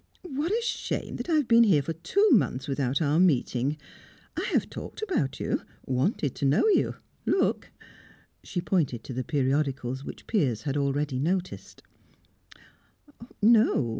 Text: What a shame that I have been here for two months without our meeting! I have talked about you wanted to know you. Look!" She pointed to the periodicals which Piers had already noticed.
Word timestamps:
What 0.23 0.51
a 0.51 0.61
shame 0.65 1.17
that 1.17 1.29
I 1.29 1.33
have 1.35 1.47
been 1.47 1.63
here 1.63 1.83
for 1.83 1.93
two 1.93 2.27
months 2.31 2.67
without 2.67 3.03
our 3.03 3.19
meeting! 3.19 3.77
I 4.35 4.45
have 4.51 4.67
talked 4.67 5.03
about 5.03 5.39
you 5.39 5.61
wanted 5.85 6.33
to 6.37 6.45
know 6.45 6.67
you. 6.69 6.95
Look!" 7.27 7.69
She 8.43 8.61
pointed 8.61 9.03
to 9.03 9.13
the 9.13 9.23
periodicals 9.23 10.03
which 10.03 10.25
Piers 10.25 10.63
had 10.63 10.75
already 10.75 11.19
noticed. 11.19 11.83